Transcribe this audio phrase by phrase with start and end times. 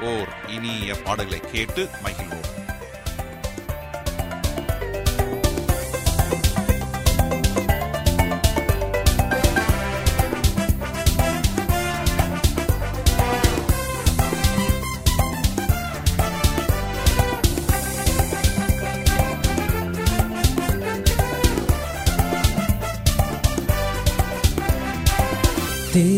[0.00, 2.46] ஓர் இனிய பாடலை கேட்டு மகிழ்வோம்.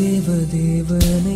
[0.03, 1.35] தேவதேவனை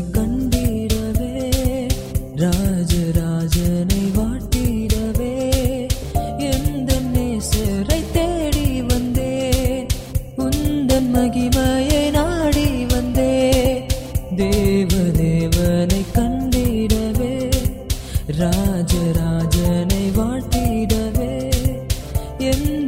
[22.54, 22.83] எந்த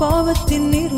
[0.00, 0.89] பாவத்தின் இருளில்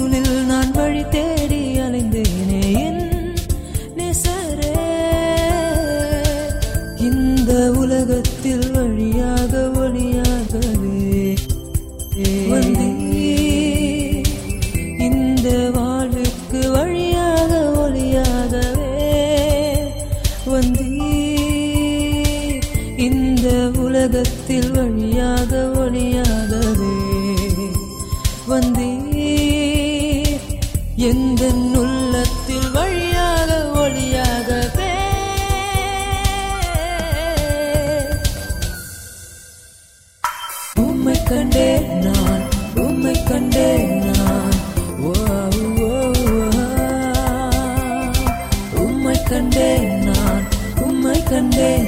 [51.55, 51.83] உம்மை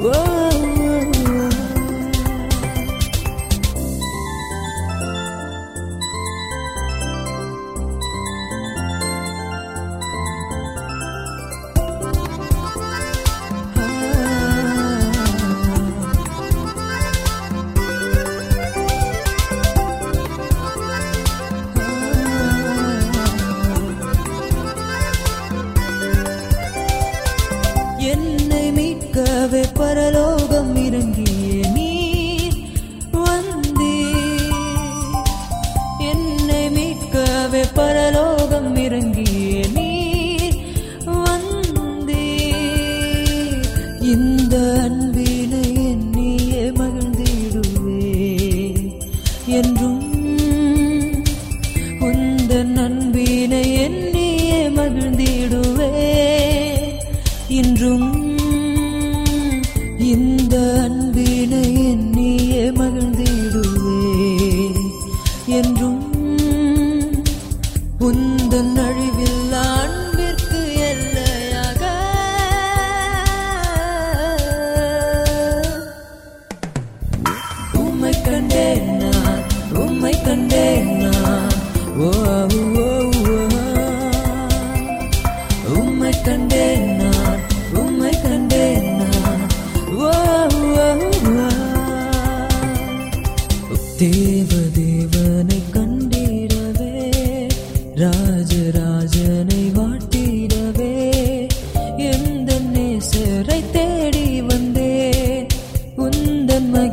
[0.00, 0.41] கண்டேன்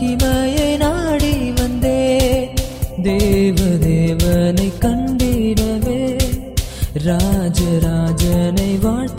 [0.09, 1.99] மகிமையை நாடி வந்தே
[3.03, 5.99] தேவதேவனை கண்டிடவே.
[7.05, 9.18] ராஜராஜனை வாழ்த்த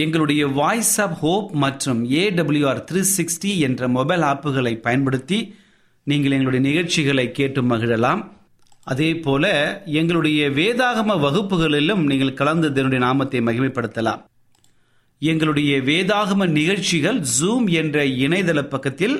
[0.00, 5.38] எங்களுடைய வாய்ஸ் ஆப் ஹோப் மற்றும் A W R three sixty என்ற மொபைல் ஆப்புகளை பயன்படுத்தி
[6.06, 8.22] நீங்கள் எங்களுடைய நிகழ்ச்சிகளை கேட்டு மகிழலாம்.
[8.84, 9.44] அதே போல
[10.00, 14.22] எங்களுடைய வேதாகம வகுப்புகளிலும் நீங்கள் கலந்து இதனுடைய நாமத்தை மகிமைப்படுத்தலாம்.
[15.18, 19.16] எங்களுடைய வேதாகம நிகழ்ச்சிகள் ஜூம் என்ற இணையதள பக்கத்தில்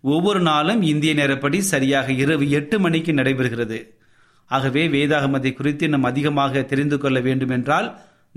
[0.00, 3.78] ஒவ்வொரு நாளும் இந்திய நேரப்படி சரியாக இரவு எட்டு மணிக்கு நடைபெறுகிறது.
[4.50, 7.88] ஆகவே வேதாகமத்தை குறித்து நாம் அதிகமாக தெரிந்து கொள்ள வேண்டும் என்றால்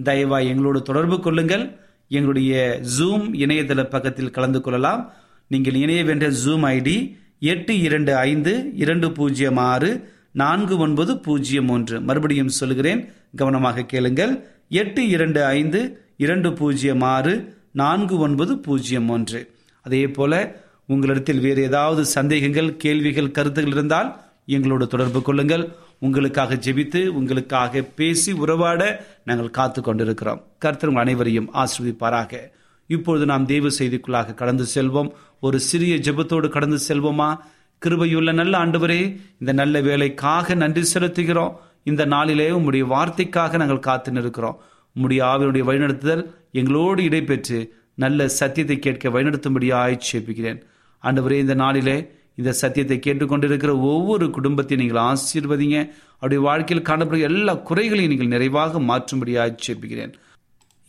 [0.03, 1.77] தயவா எங்களோடு தொடர்பு கொள்ளுங்கள்.
[2.09, 5.13] எங்களுடைய ஜூம் இணையதள பக்கத்தில் கலந்து கொள்ளலாம்.
[5.47, 12.01] நீங்கள் இணைய வேண்டிய ஜூம் ஐடி எட்டு இரண்டு ஐந்து இரண்டு பூஜ்ஜியம் ஆறு நான்கு ஒன்பது பூஜ்ஜியம் ஒன்று.
[12.01, 14.43] மறுபடியும் சொல்கிறேன் கவனமாக கேளுங்கள்.
[14.69, 19.53] எட்டு இரண்டு ஐந்து இரண்டு பூஜ்ஜியம் ஆறு நான்கு ஒன்பது பூஜ்ஜியம் ஒன்று.
[19.81, 25.69] அதே போல உங்களிடத்தில் வேறு ஏதாவது சந்தேகங்கள் கேள்விகள் கருத்துகள் இருந்தால் எங்களோடு தொடர்பு கொள்ளுங்கள்.
[25.99, 30.43] உங்களுக்காக ஜெபித்து உங்களுக்காக பேசி உறவாட நாங்கள் காத்து கொண்டிருக்கிறோம்.
[30.59, 32.39] கர்த்தர் அனைவரையும் ஆசிர்வதிப்பாராக.
[32.87, 35.11] இப்பொழுது நாம் தெய்வ செய்திக்குள்ளாக கடந்து செல்வோம்.
[35.39, 37.37] ஒரு சிறிய ஜெபத்தோடு கடந்து செல்வோமா?
[37.85, 41.53] கிருபையுள்ள நல்ல ஆண்டவரே இந்த நல்ல வேலைக்காக நன்றி செலுத்துகிறோம்.
[41.83, 44.59] இந்த நாளிலே உம்முடைய வார்த்தைக்காக நாங்கள் காத்து நிற்கிறோம்.
[44.95, 50.61] உம்முடைய ஆவினுடைய வழிநடத்துதல் எங்களோடு இடைபெற்று நல்ல சத்தியத்தை கேட்க வழிநடத்தும்படியாய் சேப்பிக்கிறேன்
[51.03, 55.77] ஆண்டவரே இந்த நாளிலே இந்த சத்தியத்தை கேட்டுக்கொண்டிருக்கிற ஒவ்வொரு குடும்பத்தையும் நீங்கள் ஆசீர்வதிங்க.
[56.13, 60.13] அப்படி வாழ்க்கையில் காணப்படுகிற எல்லா குறைகளையும் நீங்கள் நிறைவாக மாற்றும்படியாக சேப்பிக்கிறேன்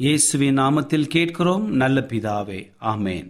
[0.01, 2.59] இயேசுவின் நாமத்தில் கேட்கிறோம் நல்ல பிதாவே
[2.93, 3.29] ஆமேன்.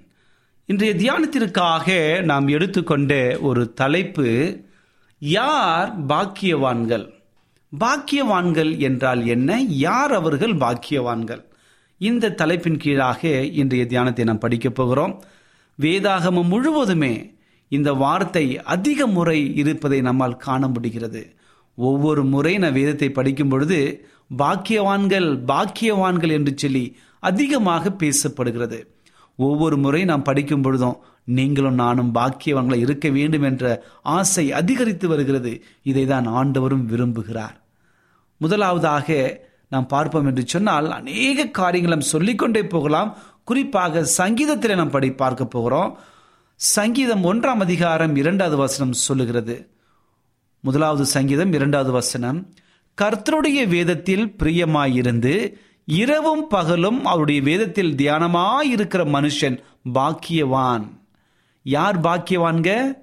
[0.66, 1.86] இன்றைய தியானத்திற்காக
[2.22, 4.26] நாம் எடுத்துக்கொண்ட ஒரு தலைப்பு
[5.18, 7.06] யார் பாக்கியவான்கள்?
[7.72, 9.60] பாக்கியவான்கள் என்றால் என்ன?
[9.86, 11.42] யார் அவர்கள் பாக்கியவான்கள்?
[12.00, 15.14] இந்த தலைப்பின் கீழாக இன்றைய தியானத்தை நாம் படிக்கப் போகிறோம்.
[15.78, 17.14] வேதாகமம் முழுவதுமே
[17.68, 21.22] இந்த வார்த்தை அதிக முறை இருப்பதை நம்மால் காண முடிகிறது.
[21.74, 24.08] ஒவ்வொரு முறை நான் வேதத்தை படிக்கும் பொழுது
[24.38, 28.78] பாக்கியவான்கள் பாக்கியவான்கள் என்று சொல்லி அதிகமாக பேசப்படுகிறது.
[29.36, 33.64] ஒவ்வொரு முறை நாம் படிக்கும் பொழுதும் நீங்களும் நானும் பாக்கியவான்களை இருக்க வேண்டும் என்ற
[34.02, 35.52] ஆசை அதிகரித்து வருகிறது.
[35.82, 37.56] இதை தான் ஆண்டவரும் விரும்புகிறார்.
[38.40, 39.08] முதலாவதாக
[39.68, 43.16] நாம் பார்ப்போம் என்று சொன்னால் அநேக காரியங்களும் சொல்லிக்கொண்டே போகலாம்.
[43.44, 45.98] குறிப்பாக சங்கீதத்தில் நாம் படி பார்க்க போகிறோம்.
[46.60, 49.70] சங்கீதம் ஒன்றாம் அதிகாரம் இரண்டாவது வசனம் சொல்லுகிறது.
[50.60, 52.54] முதலாவது சங்கீதம் இரண்டாவது வசனம்.
[53.02, 55.52] கர்த்தருடைய வேதத்தில் பிரியமாயிருந்து
[55.84, 59.62] இரவும் பகலும் அவருடைய வேதத்தில் தியானமாயிருக்கிற மனுஷன்
[59.94, 60.88] பாக்கியவான்.
[61.62, 62.94] யார் பாக்கியவான்க?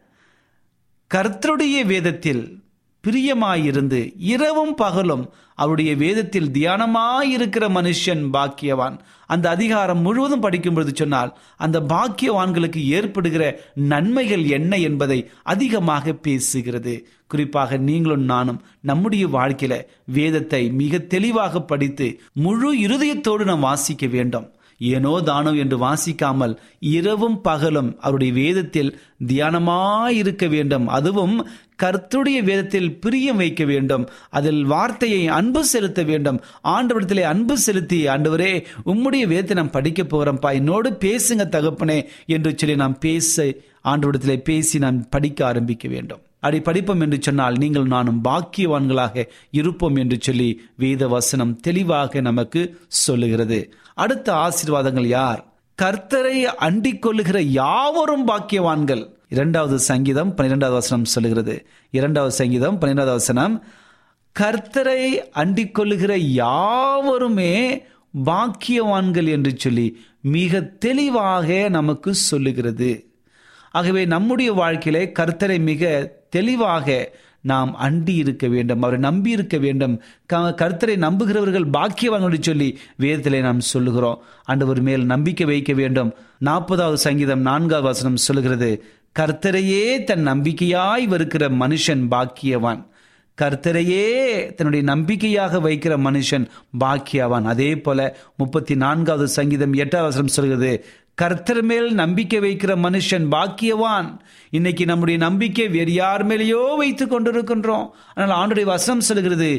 [1.13, 2.64] கர்த்தருடைய வேதத்தில்
[3.05, 8.99] பிரியமாயிருந்து இரவும் பகலும் அவருடைய வேதத்தில் தியானமாயிருக்கிற மனுஷன் பாக்கியவான்.
[9.27, 17.03] அந்த அதிகாரம் முழுவதும் படிக்கும் பொழுது சொன்னால் அந்த பாக்கியவான்களுக்கு ஏற்படுகிற நன்மைகள் என்ன என்பதை அதிகமாக பேசுகிறது.
[17.27, 24.54] குறிப்பாக நீங்களும் நானும் நம்முடைய வாழ்க்கையில வேதத்தை மிக தெளிவாக படித்து முழு இருதயத்தோடு நாம் வாசிக்க வேண்டும்.
[24.79, 30.87] ஏனோ தானோ என்று வாசிக்காமல் இரவும் பகலும் அவருடைய வேதத்தில் தியானமாயிருக்க வேண்டும்.
[30.87, 31.47] அதுவும்
[31.83, 34.09] கர்த்துடைய வேதத்தில் பிரியம் வைக்க வேண்டும்.
[34.29, 36.41] அதில் வார்த்தையை அன்பு செலுத்த வேண்டும்.
[36.63, 42.99] ஆண்டவரிடத்திலே அன்பு செலுத்தி ஆண்டவரே உம்முடைய வேதத்தை நாம் படிக்க போகிறோம்ப்பா என்னோடு பேசுங்க தகப்பனே என்று சொல்லி நாம்
[42.99, 43.53] பேச
[43.83, 46.19] ஆண்டவரிடத்திலே பேசி நாம் படிக்க ஆரம்பிக்க வேண்டும்.
[46.45, 53.59] அப்படி படிப்போம் என்று சொன்னால் நீங்கள் நானும் பாக்கியவான்களாக இருப்போம் என்று சொல்லி வேத வசனம் தெளிவாக நமக்கு சொல்லுகிறது.
[53.93, 55.41] அடுத்த ஆசீர்வாதங்கள் யார்?
[55.81, 59.03] கர்த்தரை அண்டிக் கொள்ளுகிற யாவரும் பாக்கியவான்கள்.
[59.29, 61.55] இரண்டாவது சங்கீதம் பன்னிரெண்டாவது வசனம் சொல்லுகிறது.
[61.91, 63.55] இரண்டாவது சங்கீதம் பன்னிரெண்டாவது வசனம்
[64.35, 67.83] கர்த்தரை அண்டிக் கொள்ளுகிற யாவருமே
[68.25, 69.87] பாக்கியவான்கள் என்று சொல்லி
[70.21, 72.91] மிக தெளிவாக நமக்கு சொல்லுகிறது.
[73.71, 75.89] ஆகவே நம்முடைய வாழ்க்கையிலே கர்த்தரை மிக
[76.35, 77.11] தெளிவாக
[77.41, 80.01] நாம் அண்டி இருக்க வேண்டும் அவரை நம்பி இருக்க வேண்டும்.
[80.25, 84.21] க- கர்த்தரை நம்புகிறவர்கள் பாக்கியவான்கள் சொல்லி வேதத்திலே நாம் சொல்லுகிறோம்.
[84.43, 86.13] ஆண்டவர் மேல் நம்பிக்கை வைக்க வேண்டும்.
[86.45, 88.83] நாற்பதாவது சங்கீதம் நான்காவது வசனம் சொல்லுகிறது
[89.19, 92.85] கர்த்தரையே தன் நம்பிக்கையாய் வருகிற மனுஷன் பாக்கியவான்.
[93.41, 94.13] கர்த்தரையே
[94.53, 96.47] தன்னுடைய நம்பிக்கையாக வைக்கிற மனுஷன்
[96.79, 97.43] பாக்கியவான்.
[97.43, 104.07] அதே போல முப்பத்தி நான்காவது சங்கீதம் எட்டாவது வசனம் சொல்கிறது கர்த்தர் மேல் நம்பிக்கை வைக்கிற மனுஷன் பாக்கியவான்.
[104.49, 107.87] இன்னைக்கு நம்முடைய நம்பிக்கை வேறு யார் மேலேயோ வைத்து கொண்டிருக்கின்றோம்.
[108.13, 109.49] ஆனால் ஆண்டுடைய வசனம் சொல்கிறது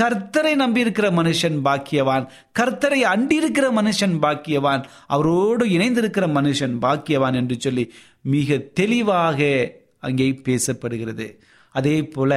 [0.00, 2.24] கர்த்தரை நம்பியிருக்கிற மனுஷன் பாக்கியவான்.
[2.58, 4.82] கர்த்தரை அண்டியிருக்கிற மனுஷன் பாக்கியவான்.
[5.06, 11.28] அவரோடு இணைந்திருக்கிற மனுஷன் பாக்கியவான் என்று சொல்லி மிக தெளிவாக அங்கே பேசப்படுகிறது.
[11.70, 12.32] அதே போல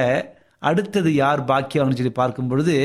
[0.58, 2.76] அடுத்தது யார் பாக்கியவான் சொல்லி பார்க்கும் பொழுது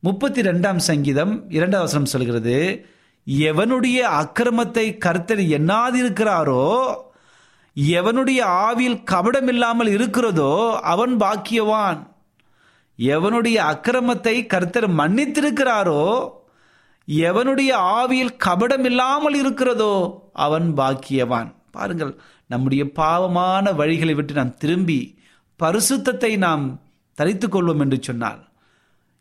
[0.00, 2.56] முப்பத்தி ரெண்டாம் சங்கீதம் இரண்டாம் வசனம் சொல்கிறது
[3.26, 6.64] எவனுடைய அக்கிரமத்தை கர்த்தர் எண்ணாதிருக்கிறாரோ
[7.98, 10.52] எவனுடைய ஆவியில் கபடம் இல்லாமல் இருக்கிறதோ
[10.92, 12.00] அவன் பாக்கியவான்.
[12.98, 16.04] எவனுடைய அக்கிரமத்தை கர்த்தர் மன்னித்திருக்கிறாரோ
[17.28, 19.94] எவனுடைய ஆவியில் கபடம் இல்லாமல் இருக்கிறதோ
[20.32, 21.50] அவன் பாக்கியவான்.
[21.70, 22.12] பாருங்கள்
[22.46, 25.00] நம்முடைய பாவமான வழிகளை விட்டு நாம் திரும்பி
[25.60, 26.64] பரிசுத்தத்தை நாம்
[27.18, 28.40] தரித்து கொள்வோம் என்று சொன்னால்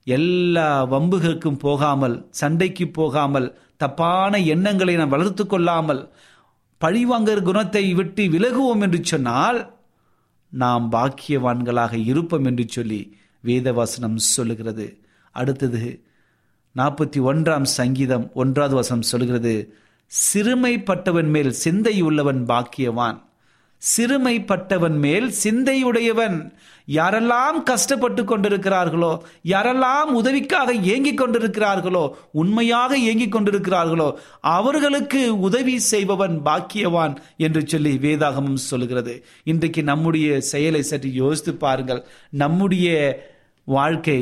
[0.08, 3.48] எல்லா வம்புகளுக்கும் போகாமல் சண்டைக்கு போகாமல்
[3.84, 6.02] தப்பான எண்ணங்களை நாம் வளர்த்து கொள்ளாமல்
[6.82, 9.60] பழிவாங்கர் குணத்தை விட்டு விலகுவோம் என்று சொன்னால்
[10.54, 13.02] நாம் பாக்கியவான்களாக இருப்போம் என்று சொல்லி
[13.44, 14.88] வேதவசனம் சொல்லுகிறது.
[15.36, 15.84] அடுத்தது
[16.76, 19.54] நாற்பத்தி ஒன்றாம் சங்கீதம் ஒன்றாவது வசனம் சொல்கிறது
[20.12, 23.20] சிறுமைப்பட்டவன் மேல் சிந்தை உள்ளவன் பாக்கியவான்.
[23.92, 26.38] சிறுமைப்பட்டவன் மேல் சிந்தையுடையவன்.
[26.88, 29.12] யாரெல்லாம் கஷ்டப்பட்டு கொண்டிருக்கிறார்களோ
[29.46, 34.08] யாரெல்லாம் உதவிக்காக ஏங்கிக் கொண்டிருக்கிறார்களோ உண்மையாக ஏங்கிக் கொண்டிருக்கிறார்களோ
[34.42, 42.04] அவர்களுக்கு உதவி செய்பவன் பாக்கியவான் என்று சொல்லி வேதாகமம் சொல்கிறது இன்றைக்கு நம்முடைய செயலை சற்று யோசித்து பாருங்கள்.
[42.30, 42.90] நம்முடைய
[43.68, 44.20] வாழ்க்கை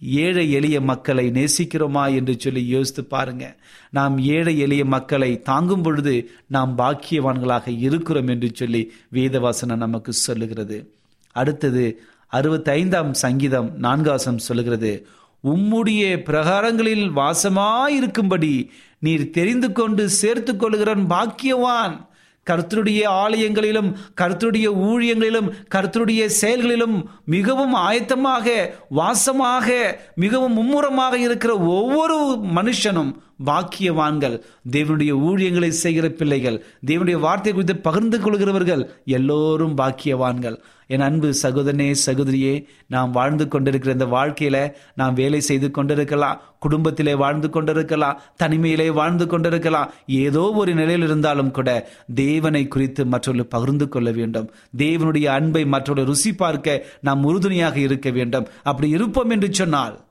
[0.00, 3.56] ஏழை எளிய மக்களை நேசிக்கிறோமா என்று சொல்லி யோசித்து பாருங்க.
[3.90, 10.92] நாம் ஏழை எளிய மக்களை தாங்கும் பொழுது நாம் பாக்கியவான்களாக இருக்கிறோம் என்று சொல்லி வேதவாசனம் நமக்கு சொல்லுகிறது.
[11.32, 15.06] அடுத்தது அறுபத்தைந்தாம் சங்கீதம் நான்காசம் சொல்லுகிறது.
[15.44, 22.06] உம்முடைய பிரகாரங்களில் வாசமாயிருக்கும்படி நீர் தெரிந்து கொண்டு சேர்த்து கொள்கிறன் பாக்கியவான்.
[22.50, 28.56] கர்த்தருடைய ஆலயங்களிலும் கர்த்தருடைய ஊழியங்களிலும் கர்த்தருடைய செயல்களிலும் மிகவும் ஆயத்தமாக
[28.96, 29.68] வாசமாக
[30.14, 32.18] மிகவும் மும்முரமாக இருக்கிற ஒவ்வொரு
[32.54, 33.12] மனுஷனும்
[33.44, 41.94] பாக்கியவான்கள் தேவனுடைய ஊழியங்களை செய்கிற பிள்ளைகள் தேவனுடைய வார்த்தை குறித்து பகிர்ந்து கொள்கிறவர்கள் எல்லோரும் பாக்கியவான்கள் என் அன்பு சகோதரனே
[42.06, 49.26] சகோதரியே நாம் வாழ்ந்து கொண்டிருக்கிற இந்த வாழ்க்கையில நாம் வேலை செய்து கொண்டிருக்கலாம் குடும்பத்திலே வாழ்ந்து கொண்டிருக்கலாம் தனிமையிலே வாழ்ந்து
[49.26, 49.92] கொண்டிருக்கலாம்.
[50.06, 54.50] ஏதோ ஒரு நிலையில் இருந்தாலும் கூட தேவனை குறித்து மற்றவர்கள் பகிர்ந்து கொள்ள வேண்டும்.
[54.76, 58.46] தேவனுடைய அன்பை மற்றவர்கள் ருசி பார்க்க நாம் உறுதுணையாக இருக்க வேண்டும்.
[58.62, 60.04] அப்படி இருப்போம் என்று சொன்னால்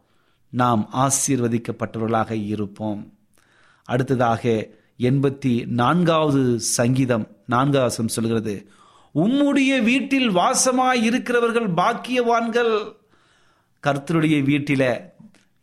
[0.50, 3.14] நாம் ஆசீர்வதிக்கப்பட்டவர்களாக இருப்போம்.
[3.86, 4.68] அடுத்ததாக
[5.00, 8.68] எண்பத்தி நான்காவது சங்கீதம் நான்காவது சொல்கிறது
[9.15, 12.96] உம்முடைய வீட்டில் வாசமாய் இருக்கிறவர்கள் பாக்கியவான்கள்.
[13.88, 15.13] கர்த்தருடைய வீட்டில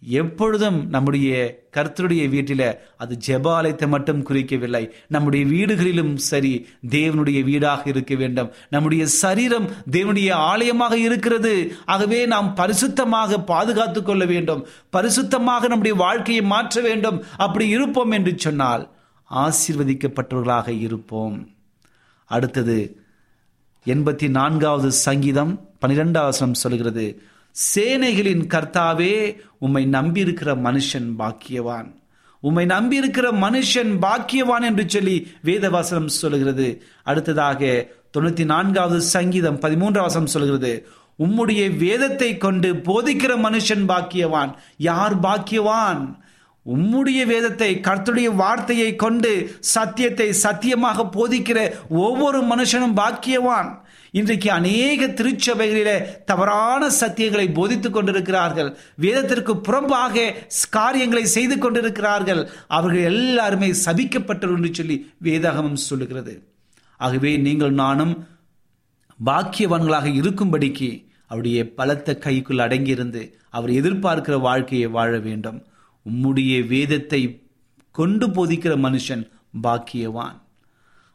[0.04, 4.90] எப்பொழுதும் நம்முடைய கர்த்தருடைய வீட்டில அது ஜெபாலயத்தை மட்டும் குறிக்கவில்லை.
[5.08, 8.52] நம்முடைய வீடுகளிலும் சரி தேவனுடைய வீடாக இருக்க வேண்டும்.
[8.70, 11.72] நம்முடைய சரீரம் தேவனுடைய ஆலயமாக இருக்கிறது.
[11.86, 14.66] ஆகவே நாம் பரிசுத்தமாக பாதுகாத்து கொள்ள வேண்டும்.
[14.92, 17.24] பரிசுத்தமாக நம்முடைய வாழ்க்கையை மாற்ற வேண்டும்.
[17.36, 18.90] அப்படி இருப்போம் என்று சொன்னால்
[19.30, 21.48] ஆசீர்வதிக்கப்பட்டவர்களாக இருப்போம்.
[22.24, 22.96] அடுத்தது
[23.86, 31.94] எண்பத்தி நான்காவது சங்கீதம் பனிரெண்டாவது சொல்கிறது சேனைகளின் கர்த்தாவே உம்மை நம்பியிருக்கிற மனுஷன் பாக்கியவான்.
[32.40, 36.82] உம்மை நம்பியிருக்கிற மனுஷன் பாக்கியவான் என்று சொல்லி வேதவாசனம் சொல்லுகிறது.
[37.02, 44.54] அடுத்ததாக தொண்ணூத்தி நான்காவது சங்கீதம் பதிமூன்றாவது சொல்கிறது உம்முடைய வேதத்தை கொண்டு போதிக்கிற மனுஷன் பாக்கியவான்.
[44.76, 46.20] யார் பாக்கியவான்?
[46.76, 53.81] உம்முடைய வேதத்தை கர்த்துடைய வார்த்தையை கொண்டு சத்தியத்தை சத்தியமாக போதிக்கிற ஒவ்வொரு மனுஷனும் பாக்கியவான்.
[54.14, 58.76] இன்றைக்கு அநேக திருச்சபைகளிலே தவறான சத்தியங்களை போதித்துக் கொண்டிருக்கிறார்கள்.
[58.96, 60.34] வேதத்திற்கு புறம்பாக
[60.70, 62.48] காரியங்களை செய்து கொண்டிருக்கிறார்கள்.
[62.66, 66.34] அவர்கள் எல்லாருமே சபிக்கப்பட்டவர் என்று சொல்லி வேதாகமம் சொல்லுகிறது.
[66.96, 68.28] ஆகவே நீங்கள் நானும்
[69.26, 75.64] பாக்கியவான்களாக இருக்கும்படிக்கு அவருடைய பலத்த கைக்குள் அடங்கியிருந்து அவர் எதிர்பார்க்கிற வாழ்க்கையை வாழ வேண்டும்.
[76.06, 77.46] உம்முடைய வேதத்தை
[77.90, 79.30] கொண்டு போதிக்கிற மனுஷன்
[79.62, 80.36] பாக்கியவான்.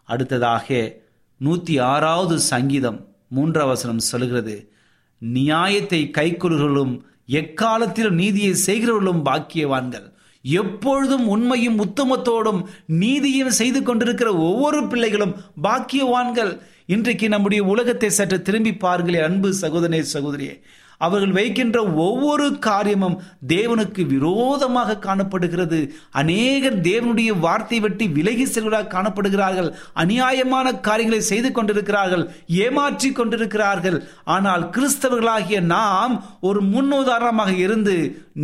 [0.04, 0.98] அடுத்ததாக
[1.46, 4.72] நூத்தி ஆறாவது சங்கீதம் மூன்றாம் வசனம் சொல்கிறது
[5.17, 6.94] நியாயத்தை கைக்கொள்களும்
[7.25, 10.06] எக்காலத்திலும் நீதியை செய்கிறவர்களும் பாக்கியவான்கள்.
[10.41, 16.60] எப்பொழுதும் உண்மையும் உத்தமத்தோடும் நீதியும் செய்து கொண்டிருக்கிற ஒவ்வொரு பிள்ளைகளும் பாக்கியவான்கள்.
[16.86, 20.56] இன்றைக்கு நம்முடைய உலகத்தை சற்று திரும்பி பாருங்களே அன்பு சகோதரே சகோதரியே.
[20.98, 25.80] அவர்கள் வைக்கின்ற ஒவ்வொரு காரியமும் தேவனுக்கு விரோதமாக காணப்படுகிறது.
[26.12, 29.70] அநேகர் தேவனுடைய வார்த்தை வெட்டி விலகி செல்வதாக காணப்படுகிறார்கள்.
[29.94, 32.25] அநியாயமான காரியங்களை செய்து கொண்டிருக்கிறார்கள்.
[32.66, 34.00] ஏமாற்றி கொண்டிருக்கிறார்கள்.
[34.36, 37.98] ஆனால் கிறிஸ்தவர்களாகிய நாம் ஒரு முன்னுதாரணமாக இருந்து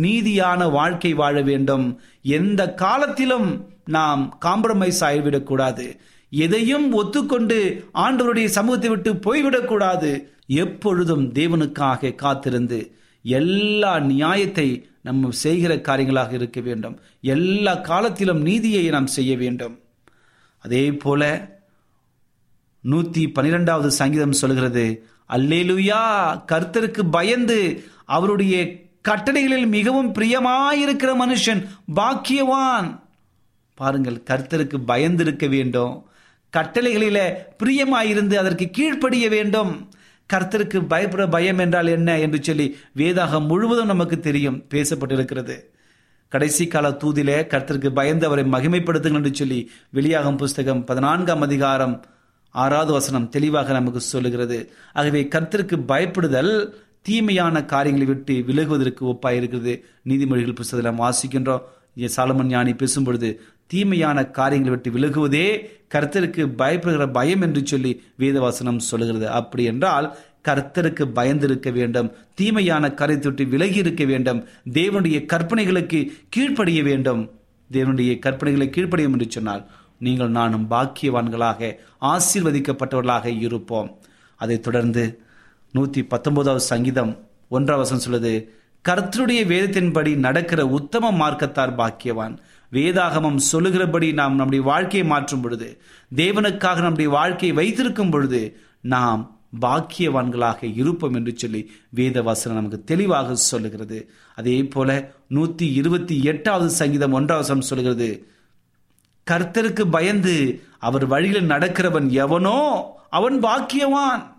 [0.06, 1.86] நீதியான வாழ்க்கை வாழ வேண்டும்.
[2.38, 3.48] எந்த காலத்திலும்
[3.96, 5.86] நாம் காம்ப்ரமைஸ் ஆகிவிடக்கூடாது
[6.32, 7.58] எதையும் ஒத்துக்கொண்டு
[8.04, 10.10] ஆண்டவருடைய சமூகத்தை விட்டு போய்விடக்கூடாது
[10.46, 17.00] எப்பொழுதும் தேவனுக்காக காத்திருந்து எல்லா நியாயத்தை நம்ம செய்கிற காரியங்களாக இருக்க வேண்டும்.
[17.20, 19.80] எல்லா காலத்திலும் நீதியை நாம் செய்ய வேண்டும்.
[20.58, 21.52] அதே போல
[22.84, 26.02] நூத்தி பன்னிரெண்டாவது சங்கீதம் சொல்கிறது அல்லேலுயா
[26.52, 33.00] கர்த்தருக்கு பயந்து அவருடைய கட்டளைகளில் மிகவும் பிரியமாயிருக்கிற மனுஷன் பாக்கியவான்.
[33.74, 36.06] பாருங்கள் கர்த்தருக்கு பயந்திருக்க வேண்டும்.
[36.56, 39.90] கட்டளைகளில பிரியமாயிருந்து அதற்கு கீழ்ப்படிய வேண்டும்.
[40.32, 45.56] கர்த்தருக்கு பயப்பட பயம் என்றால் என்ன என்று சொல்லி வேதாகம் முழுவதும் நமக்கு தெரியும் பேசப்பட்டிருக்கிறது.
[46.28, 52.04] கடைசி கால தூதிலே கர்த்தருக்கு பயந்து அவரை மகிமைப்படுத்துங்கள் என்று சொல்லி வெளியாகும் புஸ்தகம் பதினான்காம் அதிகாரம்
[52.50, 54.72] ஆறாவது வசனம் தெளிவாக நமக்கு சொல்லுகிறது.
[54.92, 59.82] ஆகவே கர்த்தருக்கு பயப்படுதல் தீமையான காரியங்களை விட்டு விலகுவதற்கு ஒப்பாயிருக்கிறது.
[60.06, 61.62] நீதிமொழிகள் புஸ்தகத்தில் வாசிக்கின்றோம்.
[61.96, 65.46] சாலமன் ஞானி பேசும்பொழுது தீமையான காரியங்களை விட்டு விலகுவதே
[65.94, 69.28] கர்த்தருக்கு பயப்படுகிற பயம் என்று சொல்லி வேதவாசனம் சொல்லுகிறது.
[69.28, 77.30] அப்படி என்றால் கர்த்தருக்கு பயந்திருக்க வேண்டும் தீமையான காரியத்தை விட்டு விலகி இருக்க வேண்டும் தேவனுடைய கற்பனைகளுக்கு கீழ்ப்படிய வேண்டும்.
[77.72, 83.98] தேவனுடைய கற்பனைகளை கீழ்ப்படியும் என்று சொன்னால் நீங்கள் நானும் பாக்கியவான்களாக ஆசீர்வதிக்கப்பட்டவர்களாக இருப்போம்.
[84.36, 85.20] அதைத் தொடர்ந்து
[85.74, 88.48] நூத்தி பத்தொன்பதாவது சங்கீதம் ஒன்றாம் வசனம் சொல்லுது
[88.88, 92.36] கர்த்தருடைய வேதத்தின்படி நடக்கிற உத்தம மார்க்கத்தார் பாக்கியவான்.
[92.72, 95.80] வேதாகமம் சொல்லுகிறபடி நாம் நம்முடைய வாழ்க்கையை மாற்றும் பொழுது
[96.14, 104.10] தேவனுக்காக நம்முடைய வாழ்க்கையை வைத்திருக்கும் பொழுது நாம் பாக்கியவான்களாக இருப்போம் என்று சொல்லி வேதவாசனம் நமக்கு தெளிவாக சொல்லுகிறது.
[104.34, 108.28] அதே போல நூத்தி இருபத்தி எட்டாவது சங்கீதம் ஒன்றாவது சொல்லுகிறது.
[109.30, 114.33] கர்த்தருக்கு பயந்து அவர் வழியில் நடக்கிறவன் எவனோ அவன் பாக்கியவான்.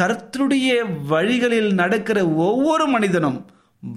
[0.00, 3.46] கர்த்தருடைய வழிகளில் நடக்கிற ஒவ்வொரு மனிதனும்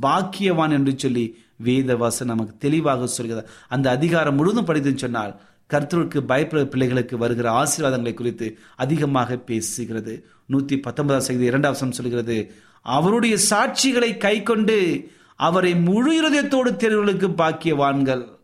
[0.02, 3.48] பாக்கியவான் என்று சொல்லி வேதவாசன் நமக்கு தெளிவாக சொல்கிறது.
[3.70, 5.40] அந்த அதிகாரம் முழுதும் படித்துன்னு சொன்னால்
[5.74, 10.22] கர்த்தருக்கு பயப்பட பிள்ளைகளுக்கு வருகிற ஆசீர்வாதங்களை குறித்து அதிகமாக பேசுகிறது.
[10.50, 18.35] நூத்தி பத்தொன்பதாம் செய்தி இரண்டாம் வசனம் சொல்கிறது அவருடைய சாட்சிகளை கை கொண்டு அவரை முழு இருதயத்தோடு தேர்வுகளுக்கு பாக்கியவான்கள்.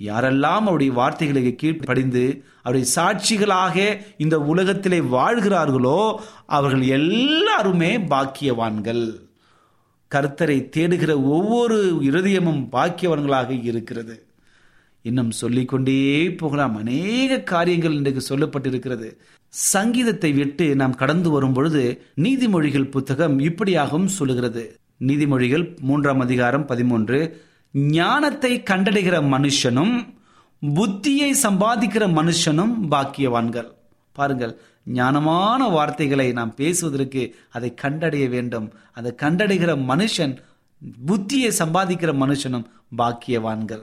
[0.00, 9.04] யாரெல்லாம் அவருடைய வார்த்தைகளுக்கு கீழ்ப்படிந்து அவருடைய சாட்சிகளாக இந்த உலகத்திலே வாழ்கிறார்களோ அவர்கள் எல்லாருமே பாக்கியவான்கள்.
[10.14, 14.26] கர்த்தரை தேடுகிற ஒவ்வொரு இருதயமும் பாக்கியவான்களாக இருக்கிறது.
[15.02, 16.76] இன்னும் சொல்லிக்கொண்டே போகலாம்.
[16.76, 19.16] அநேக காரியங்கள் இன்றைக்கு சொல்லப்பட்டிருக்கிறது.
[19.48, 24.74] சங்கீதத்தை விட்டு நாம் கடந்து வரும் பொழுது நீதிமொழிகள் புத்தகம் இப்படியாகவும் சொல்லுகிறது.
[25.06, 30.14] நீதிமொழிகள் மூன்றாம் அதிகாரம் பதிமூன்று ஞானத்தை கண்டடைகிற மனுஷனும்
[30.74, 33.68] புத்தியை சம்பாதிக்கிற மனுஷனும் பாக்கியவான்கள்.
[34.12, 34.60] பாருங்கள்
[34.92, 38.72] ஞானமான வார்த்தைகளை நாம் பேசுவதற்கு அதை கண்டடைய வேண்டும்.
[38.92, 40.36] அதை கண்டடைகிற மனுஷன்
[41.06, 42.64] புத்தியை சம்பாதிக்கிற மனுஷனும்
[42.98, 43.82] பாக்கியவான்கள்.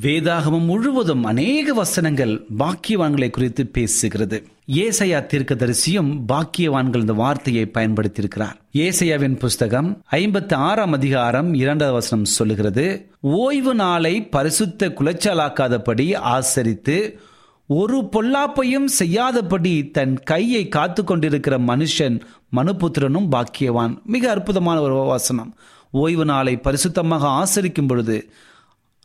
[0.00, 4.44] வேதாகமம் முழுவதும் அநேக வசனங்கள் பாக்கியவான்களை குறித்து பேசுகிறது.
[4.72, 8.56] ஏசையா தீர்க்கதரிசியும் பாக்கியவான்கள் இந்த வார்த்தையை பயன்படுத்தியிருக்கிறார்.
[8.72, 17.18] ஏசையாவின் புஸ்தகம் ஐம்பத்தி ஆறாம் அதிகாரம் இரண்டாவது வசனம் சொல்லுகிறது ஓய்வு நாளை பரிசுத்த குலைச்சலாக்காதபடி ஆசரித்து
[17.66, 22.20] ஒரு பொல்லாப்பையும் செய்யாதபடி தன் கையை காத்து கொண்டிருக்கிற மனுஷன்
[22.56, 24.02] மனுபுத்திரனும் பாக்கியவான்.
[24.04, 25.54] மிக அற்புதமான ஒரு வசனம்.
[25.90, 28.30] ஓய்வு நாளை பரிசுத்தமாக ஆசரிக்கும் பொழுது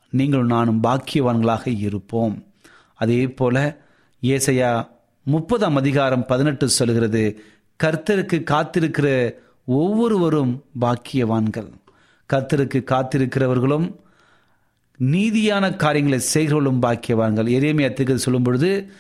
[0.10, 2.44] நீங்களும் நானும் பாக்கியவான்களாக இருப்போம்.
[2.96, 3.82] அதே போல
[4.22, 4.93] ஏசையா
[5.26, 7.44] முப்பதாம் அதிகாரம் பதினெட்டு சொல்கிறது
[7.84, 9.32] கர்த்தருக்கு காத்திருக்கிற
[9.66, 11.70] ஒவ்வொருவரும் பாக்கியவான்கள்.
[12.34, 13.96] கர்த்தருக்கு காத்திருக்கிறவர்களும்
[15.00, 17.48] நீதியான காரியங்களை செய்கிறவர்களும் பாக்கியவான்கள்.
[17.58, 18.92] எரியமையத்துக்கு சொல்லும் பொழுது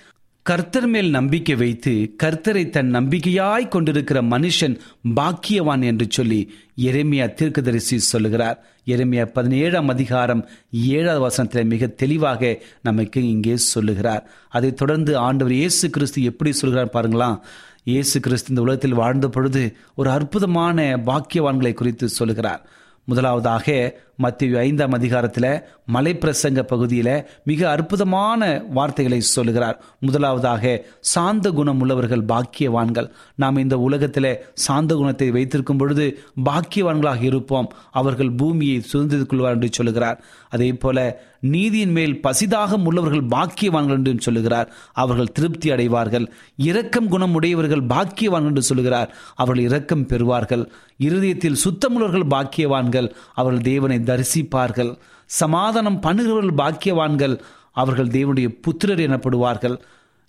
[0.44, 4.80] கர்த்தர் மேல் நம்பிக்கை வைத்து கர்த்தரை தன் நம்பிக்கையாய் கொண்டிருக்கிற மனுஷன்
[5.16, 6.40] பாக்கியவான் என்று சொல்லி
[6.78, 8.58] எரேமியா தீர்க்கதரிசி சொல்லுகிறார்.
[8.86, 14.30] எரேமியா பதினேழாம் அதிகாரம் ஏழாவது வசனத்தில் மிக தெளிவாக நமக்கு இங்கே சொல்லுகிறார்.
[14.50, 17.40] அதைத் தொடர்ந்து ஆண்டவர் இயேசு கிறிஸ்து எப்படி சொல்கிறார் பாருங்களாம்
[17.84, 22.68] இயேசு கிறிஸ்து இந்த உலகத்தில் வாழ்ந்த பொழுது ஒரு அற்புதமான பாக்கியவான்களை குறித்து சொல்லுகிறார்.
[23.06, 25.63] முதலாவதாக மத்திய ஐந்தாம் அதிகாரத்தில்
[25.94, 29.84] மலைப்பிரசங்க பகுதியில் மிக அற்புதமான வார்த்தைகளை சொல்லுகிறார்.
[30.00, 33.10] முதலாவதாக சாந்த குணம் உள்ளவர்கள் பாக்கியவான்கள்.
[33.36, 37.74] நாம் இந்த உலகத்தில் சாந்த குணத்தை வைத்திருக்கும் பொழுது பாக்கியவான்களாக இருப்போம்.
[37.92, 40.24] அவர்கள் பூமியை சுதந்திரித்துக் கொள்வார் என்று சொல்லுகிறார்.
[40.50, 44.74] அதே போல நீதியின் மேல் பசிதாகம் உள்ளவர்கள் பாக்கியவான்கள் என்று சொல்லுகிறார்.
[44.94, 46.32] அவர்கள் திருப்தி அடைவார்கள்.
[46.56, 49.16] இரக்கம் குணம் உடையவர்கள் பாக்கியவான்கள் என்று சொல்லுகிறார்.
[49.36, 50.70] அவர்கள் இரக்கம் பெறுவார்கள்.
[50.98, 53.12] இருதயத்தில் சுத்தமுள்ளவர்கள் பாக்கியவான்கள்.
[53.34, 54.98] அவர்கள் தேவனை தரிசிப்பார்கள்.
[55.26, 57.40] சமாதானம் பண்ணுகிறவர்கள் பாக்கியவான்கள்.
[57.72, 59.78] அவர்கள் தேவனுடைய புத்திரர் எனப்படுவார்கள்.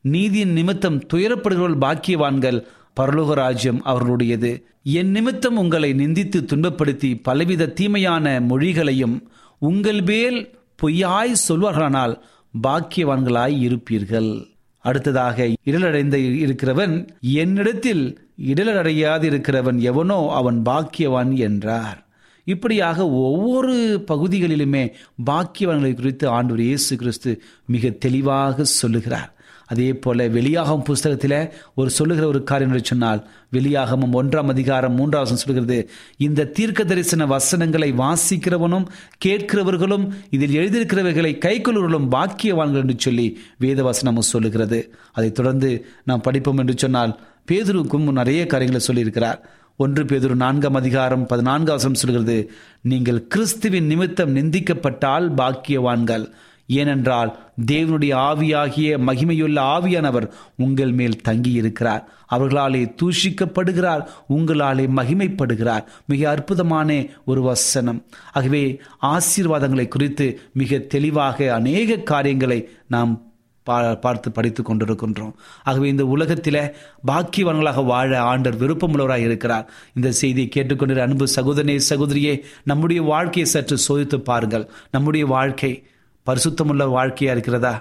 [0.01, 2.63] நீதியின் நிமித்தம் துயரப்படுகிறவர்கள் பாக்கியவான்கள்.
[3.01, 4.63] பரலோக ராஜ்யம் அவர்களுடையது.
[4.83, 9.23] என் நிமித்தம் உங்களை நிந்தித்து துன்பப்படுத்தி பலவித தீமையான மொழிகளையும்
[9.59, 12.15] உங்கள் மேல் பொய்யாய் சொல்வார்களானால்
[12.63, 14.53] பாக்கியவான்களாய் இருப்பீர்கள்.
[14.79, 18.03] அடுத்ததாக இடலடைந்த இருக்கிறவன் என்னிடத்தில்
[18.47, 21.99] இடலடையாது இருக்கிறவன் எவனோ அவன் பாக்கியவான் என்றார்.
[22.45, 24.83] இப்படியாக ஒவ்வொரு பகுதிகளிலுமே
[25.31, 29.34] பாக்கியவான்களை குறித்து ஆண்டவர் இயேசு கிறிஸ்து மிக தெளிவாக சொல்லுகிறார்.
[29.67, 35.91] அதே போல வெளியாகும் புஸ்தகத்தில் ஒரு சொல்லுகிற ஒரு காரியம் என்று சொன்னால் வெளியாகமும் ஒன்றாம் அதிகாரம் மூன்றாவது சொல்கிறது
[36.17, 38.87] இந்த தீர்க்க தரிசன வசனங்களை வாசிக்கிறவனும்
[39.25, 44.95] கேட்கிறவர்களும் இதில் எழுதியிருக்கிறவர்களை கைக்கொள்வர்களும் பாக்கியவான்கள் என்று சொல்லி வேத வசனமும் சொல்லுகிறது.
[45.13, 47.21] அதைத் தொடர்ந்து நாம் படிப்போம் என்று சொன்னால்
[47.53, 49.39] பேதுருக்கும் நிறைய காரியங்களை சொல்லியிருக்கிறார்.
[49.77, 52.51] ஒன்று பேதுரு நான்காம் அதிகாரம் பதினான்காம் சொல்கிறது
[52.81, 56.31] நீங்கள் கிறிஸ்துவின் நிமித்தம் நிந்திக்கப்பட்டால் பாக்கியவான்கள்.
[56.67, 57.39] ஏனென்றால்
[57.71, 65.85] தேவனுடைய ஆவியாகிய மகிமையுள்ள ஆவியானவர் உங்கள் மேல் தங்கி இருக்கிறார் அவர்களாலே தூஷிக்கப்படுகிறார் உங்களாலே மகிமைப்படுகிறார்.
[66.07, 68.05] மிக அற்புதமான ஒரு வசனம்.
[68.33, 75.33] ஆகவே ஆசீர்வாதங்களை குறித்து மிக தெளிவாக அநேக காரியங்களை நாம் பார்த்து படித்து கொண்டிருக்கின்றோம்.
[75.65, 76.75] ஆகவே இந்த உலகத்தில்
[77.07, 79.71] பாக்கியவன்களாக வாழ ஆண்டர் விருப்பமுள்ளவராக இருக்கிறார்.
[79.95, 84.71] இந்த செய்தியை கேட்டுக்கொண்டிரு அன்பு சகோதரனே சகோதரியே நம்முடைய வாழ்க்கையை சற்று சோதித்து பாருங்கள்.
[84.91, 85.87] நம்முடைய வாழ்க்கை
[86.27, 87.75] பரிசுத்தமுள்ள வாழ்க்கையா இருக்கிறதா?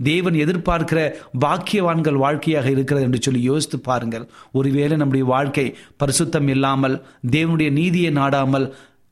[0.00, 0.98] தேவன் எதிர்பார்க்கிற
[1.44, 4.24] பாக்கியவான்கள் வாழ்க்கையாக இருக்கிறது என்று சொல்லி யோசித்து பாருங்கள்.
[4.52, 5.64] ஒருவேளை நம்முடைய வாழ்க்கை
[6.02, 6.96] பரிசுத்தம் இல்லாமல்
[7.30, 8.66] தேவனுடைய நீதியை நாடாமல்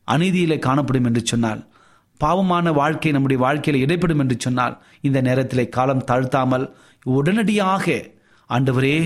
[0.09, 1.63] அநீதியிலே காணப்படும் என்று சொன்னால்
[2.21, 6.65] பாவமான வாழ்க்கை நம்முடைய வாழ்க்கையில் இடைப்படும் என்று சொன்னால் இந்த நேரத்தில் காலம் தாழ்த்தாமல்
[7.07, 7.97] உடனடியாக
[8.51, 8.97] ஆண்டவரே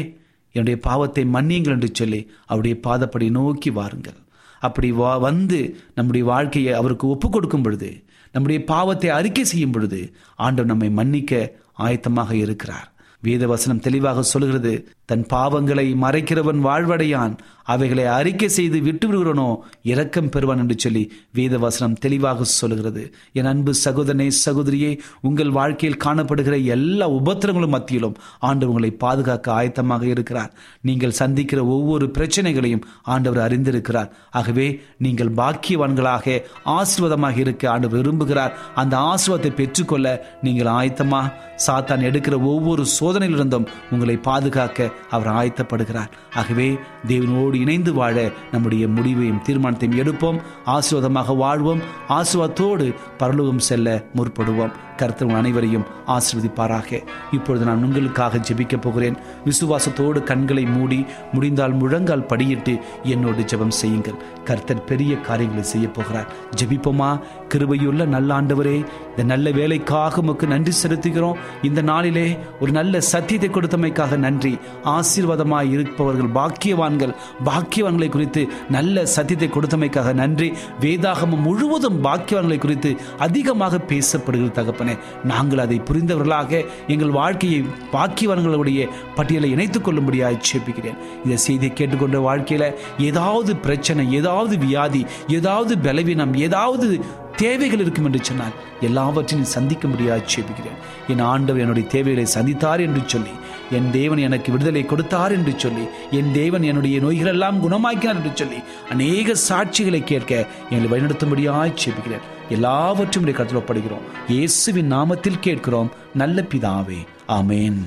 [0.54, 4.18] என்னுடைய பாவத்தை மன்னியுங்கள் என்று சொல்லி அவருடைய பாதப்படி நோக்கி வாருங்கள்.
[4.62, 5.58] அப்படி வா வந்து
[5.94, 7.90] நம்முடைய வாழ்க்கையை அவருக்கு ஒப்பு கொடுக்கும் பொழுது
[8.32, 12.92] நம்முடைய பாவத்தை அறிக்கை செய்யும் பொழுது ஆண்டவர் நம்மை மன்னிக்க ஆயத்தமாக இருக்கிறார்.
[13.24, 17.34] வேதவசனம் தெளிவாக சொல்கிறது தன் பாவங்களை மறைக்கிறவன் வாழ்வடையான்.
[17.72, 19.48] அவைகளை அறிக்கை செய்து விட்டு விடுகிறனோ
[19.90, 21.02] இரக்கம் பெறுவான் என்று சொல்லி
[21.36, 23.02] வேதவசனம் தெளிவாக சொல்கிறது
[23.38, 24.90] என் அன்பு சகோதரனே சகோதரியே
[25.28, 28.16] உங்கள் வாழ்க்கையில் காணப்படுகிற எல்லா உபத்திரங்களும் மத்தியிலும்
[28.48, 30.50] ஆண்டு உங்களை பாதுகாக்க ஆயத்தமாக இருக்கிறார்.
[30.80, 34.10] நீங்கள் சந்திக்கிற ஒவ்வொரு பிரச்சனைகளையும் ஆண்டவர் அறிந்திருக்கிறார்.
[34.30, 34.66] ஆகவே
[35.06, 36.36] நீங்கள் பாக்கியவான்களாக
[36.78, 38.56] ஆசிர்வாதமாக இருக்க ஆண்டவர் விரும்புகிறார்.
[38.74, 40.06] அந்த ஆசிர்வாதத்தை பெற்றுக்கொள்ள
[40.42, 41.32] நீங்கள் ஆயத்தமாக
[41.66, 46.10] சாத்தான் எடுக்கிற ஒவ்வொரு சோதனையிலிருந்தும் உங்களை பாதுகாக்க அவர் ஆயத்தப்படுகிறார்.
[46.34, 50.40] ஆகவே தேவனோடு இணைந்து வாழ நம்முடைய முடிவையும் தீர்மானத்தையும் எடுப்போம்.
[50.66, 51.80] ஆசிர்வாதமாக வாழ்வோம்.
[52.08, 54.72] ஆசிர்வாதத்தோடு பரலோகம் செல்ல முற்படுவோம்.
[55.00, 56.88] கர்த்தர் அனைவரையும் ஆசீர்வதிப்பாராக.
[57.36, 59.16] இப்பொழுது நான் உங்களுக்காக ஜெபிக்க போகிறேன்.
[59.44, 60.98] விசுவாசத்தோடு கண்களை மூடி
[61.32, 62.74] முடிந்தால் முழங்கால் படியிட்டு
[63.12, 64.18] என்னோடு ஜெபம் செய்யுங்கள்.
[64.44, 66.28] கர்த்தர் பெரிய காரியங்களை செய்ய போகிறார்.
[66.60, 67.10] ஜெபிப்போமா?
[67.52, 68.76] கிருபையுள்ள நல்ல ஆண்டவரே
[69.10, 71.38] இந்த நல்ல வேலைக்காக உமக்கு நன்றி செலுத்துகிறோம்.
[71.62, 72.26] இந்த நாளிலே
[72.60, 74.52] ஒரு நல்ல சத்தியத்தை கொடுத்தமைக்காக நன்றி.
[74.96, 77.14] ஆசீர்வாதமாய் இருப்பவர்கள் பாக்கியவான்கள்
[77.48, 78.44] பாக்கியவான்களை குறித்து
[78.76, 80.50] நல்ல சத்தியத்தை கொடுத்தமைக்காக நன்றி.
[80.80, 84.89] வேதாகமம் முழுவதும் பாக்கியவான்களை குறித்து அதிகமாக பேசப்படுகிற தகப்பனே
[85.24, 87.60] நாங்கள் அதை புரிந்தவர்களாக எங்கள் வாழ்க்கையை
[87.94, 88.80] பாக்கியவான்களுடைய
[89.16, 92.66] பட்டியலை இணைத்துக் கொள்ளும்படியாக சேப்பிக்கிறேன் இந்த செய்தியை கேட்டுக்கொண்ட வாழ்க்கையில
[93.00, 96.88] ஏதாவது பிரச்சனை ஏதாவது வியாதி ஏதாவது பலவீனம் ஏதாவது
[97.36, 103.34] தேவைகள் இருக்கும் என்று சொன்னால் எல்லாவற்றையும் சந்திக்க முடியாது சேபிக்கிறேன் என் ஆண்டவர் என்னுடைய தேவைகளை சந்தித்தார் என்று சொல்லி
[103.70, 109.38] என் தேவன் எனக்கு விடுதலை கொடுத்தார் என்று சொல்லி என் தேவன் என்னுடைய நோய்களெல்லாம் குணமாக்கினார் என்று சொல்லி அநேக
[109.48, 110.32] சாட்சிகளை கேட்க
[110.70, 114.30] எங்களை வழிநடத்தும்படியாக சேபிக்கிறேன் எல்லாவற்றும் கருத்தில் ஒப்படைக்கிறோம்.
[114.30, 115.90] இயேசுவின் நாமத்தில் கேட்கிறோம்.
[116.14, 117.06] நல்ல பிதாவே.
[117.28, 117.80] ஆமேன்.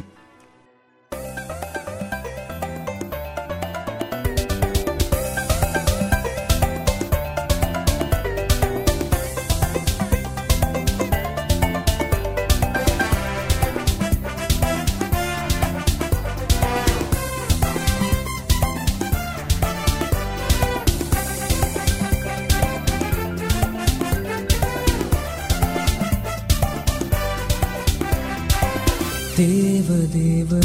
[29.86, 30.63] தேவ தேவனை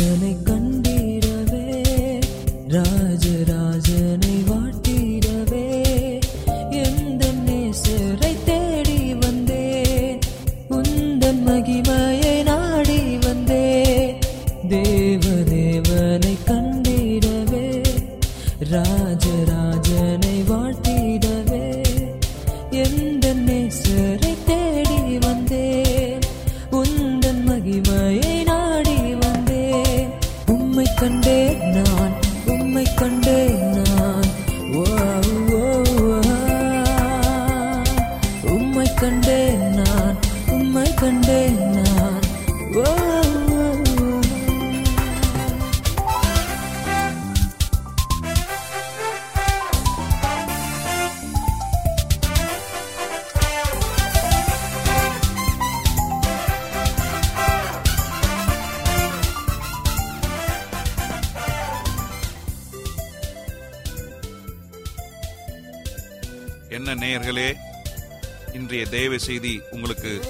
[33.21, 33.68] day.